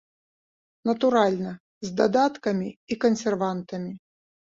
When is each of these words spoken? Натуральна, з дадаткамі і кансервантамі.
Натуральна, 0.91 1.53
з 1.89 1.95
дадаткамі 2.01 2.67
і 2.91 3.01
кансервантамі. 3.07 3.99